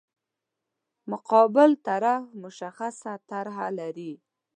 [1.11, 4.13] مقابل طرف مشخصه طرح لري.